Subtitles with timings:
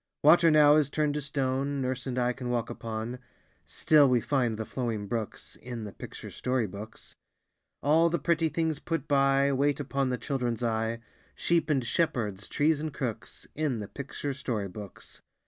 [0.23, 3.19] Water now is turned to stone Nurse and I can walk upon;
[3.67, 7.13] Still we find the flowing brooks In the picture story books.
[7.83, 11.01] All the pretty things put by, Wait upon the children's eye,
[11.35, 15.21] Sheep and shepherds, trees and crooks, In the picture story books.